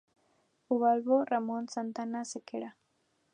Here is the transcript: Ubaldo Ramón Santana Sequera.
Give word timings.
Ubaldo 0.69 1.25
Ramón 1.25 1.69
Santana 1.69 2.25
Sequera. 2.25 2.75